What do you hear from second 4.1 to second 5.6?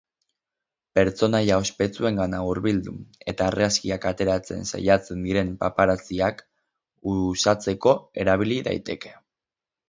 ateratzen saiatzen diren